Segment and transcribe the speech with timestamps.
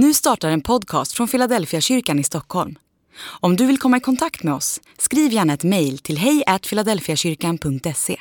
[0.00, 2.78] Nu startar en podcast från Philadelphia kyrkan i Stockholm.
[3.20, 8.16] Om du vill komma i kontakt med oss, skriv gärna ett mejl till hejfiladelfiakyrkan.se.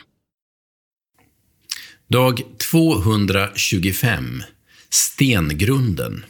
[2.08, 4.44] Dag 225
[4.90, 6.26] Stengrunden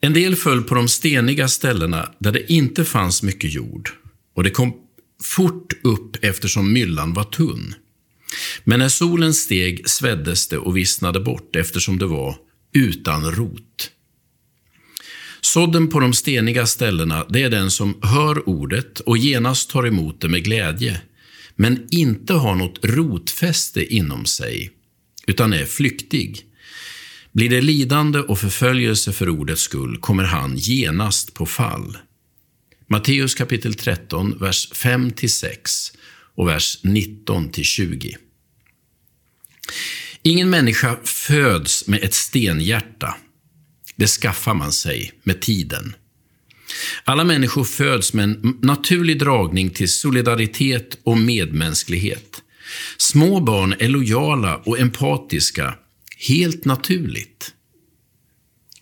[0.00, 3.90] En del föll på de steniga ställena där det inte fanns mycket jord
[4.34, 4.72] och det kom
[5.22, 7.74] fort upp eftersom myllan var tunn.
[8.64, 13.90] Men när solen steg sveddes det och vissnade bort eftersom det var utan rot.
[15.40, 20.20] Sådden på de steniga ställena, det är den som hör ordet och genast tar emot
[20.20, 21.00] det med glädje,
[21.56, 24.70] men inte har något rotfäste inom sig,
[25.26, 26.46] utan är flyktig.
[27.32, 31.98] Blir det lidande och förföljelse för ordets skull kommer han genast på fall.
[32.86, 35.48] Matteus kapitel 13, vers 5-6
[36.34, 38.14] och vers 19-20.
[40.22, 43.14] Ingen människa föds med ett stenhjärta.
[43.96, 45.94] Det skaffar man sig med tiden.
[47.04, 52.42] Alla människor föds med en naturlig dragning till solidaritet och medmänsklighet.
[52.96, 55.74] Små barn är lojala och empatiska,
[56.28, 57.54] helt naturligt.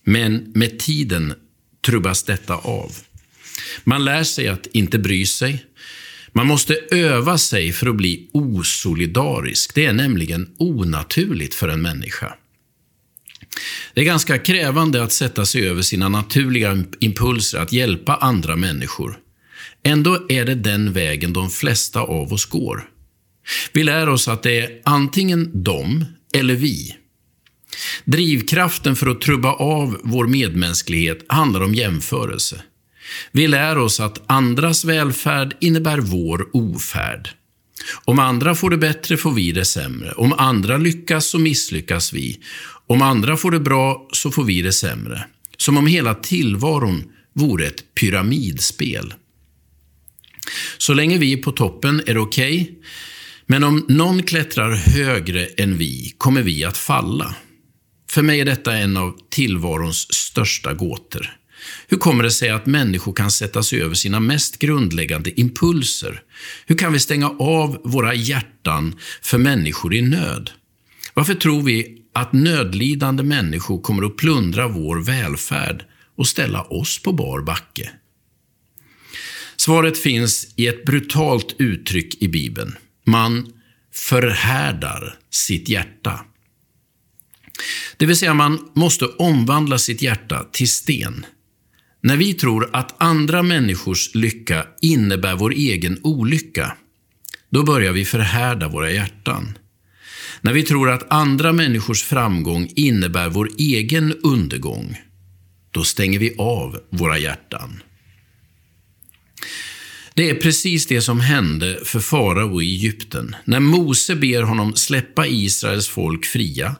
[0.04, 1.34] Men med tiden
[1.86, 2.96] trubbas detta av.
[3.84, 5.64] Man lär sig att inte bry sig,
[6.38, 9.74] man måste öva sig för att bli osolidarisk.
[9.74, 12.34] Det är nämligen onaturligt för en människa.
[13.94, 19.18] Det är ganska krävande att sätta sig över sina naturliga impulser att hjälpa andra människor.
[19.82, 22.88] Ändå är det den vägen de flesta av oss går.
[23.72, 26.96] Vi lär oss att det är antingen de eller vi.
[28.04, 32.62] Drivkraften för att trubba av vår medmänsklighet handlar om jämförelse.
[33.32, 37.28] Vi lär oss att andras välfärd innebär vår ofärd.
[38.04, 40.12] Om andra får det bättre får vi det sämre.
[40.12, 42.40] Om andra lyckas så misslyckas vi.
[42.86, 45.24] Om andra får det bra så får vi det sämre.
[45.56, 49.14] Som om hela tillvaron vore ett pyramidspel.
[50.78, 52.74] Så länge vi är på toppen är det okej, okay,
[53.46, 57.34] men om någon klättrar högre än vi kommer vi att falla.
[58.10, 61.36] För mig är detta en av tillvarons största gåtor.
[61.88, 66.22] Hur kommer det sig att människor kan sätta sig över sina mest grundläggande impulser?
[66.66, 70.50] Hur kan vi stänga av våra hjärtan för människor i nöd?
[71.14, 75.84] Varför tror vi att nödlidande människor kommer att plundra vår välfärd
[76.16, 77.90] och ställa oss på bar backe?
[79.56, 82.76] Svaret finns i ett brutalt uttryck i Bibeln.
[83.06, 83.52] Man
[83.94, 86.20] förhärdar sitt hjärta.
[87.96, 91.26] Det vill säga, man måste omvandla sitt hjärta till sten.
[92.08, 96.76] När vi tror att andra människors lycka innebär vår egen olycka,
[97.50, 99.58] då börjar vi förhärda våra hjärtan.
[100.40, 104.96] När vi tror att andra människors framgång innebär vår egen undergång,
[105.70, 107.82] då stänger vi av våra hjärtan.
[110.14, 113.36] Det är precis det som hände för farao i Egypten.
[113.44, 116.76] När Mose ber honom släppa Israels folk fria,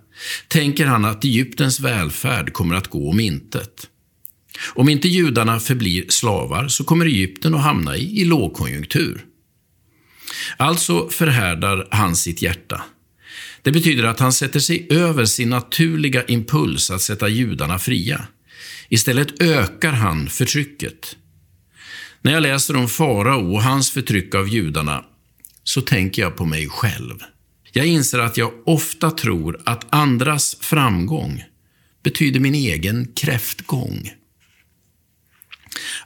[0.49, 3.89] tänker han att Egyptens välfärd kommer att gå om intet.
[4.75, 9.25] Om inte judarna förblir slavar så kommer Egypten att hamna i, i lågkonjunktur.
[10.57, 12.83] Alltså förhärdar han sitt hjärta.
[13.63, 18.27] Det betyder att han sätter sig över sin naturliga impuls att sätta judarna fria.
[18.89, 21.17] Istället ökar han förtrycket.
[22.23, 25.05] När jag läser om farao och hans förtryck av judarna
[25.65, 27.15] så tänker jag på mig själv.
[27.73, 31.45] Jag inser att jag ofta tror att andras framgång
[32.03, 34.11] betyder min egen kräftgång.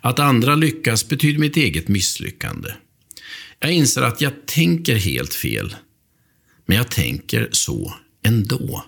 [0.00, 2.70] Att andra lyckas betyder mitt eget misslyckande.
[3.58, 5.76] Jag inser att jag tänker helt fel,
[6.66, 8.84] men jag tänker så ändå.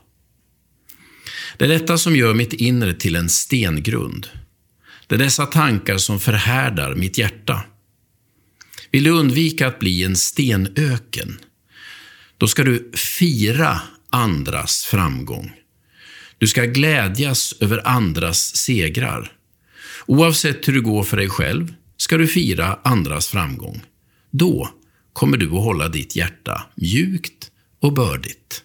[1.58, 4.28] Det är detta som gör mitt inre till en stengrund.
[5.06, 7.62] Det är dessa tankar som förhärdar mitt hjärta.
[8.90, 11.38] Vill du undvika att bli en stenöken,
[12.38, 13.80] då ska du fira
[14.10, 15.52] andras framgång.
[16.38, 19.32] Du ska glädjas över andras segrar.
[20.06, 23.82] Oavsett hur det går för dig själv ska du fira andras framgång.
[24.30, 24.70] Då
[25.12, 28.63] kommer du att hålla ditt hjärta mjukt och bördigt.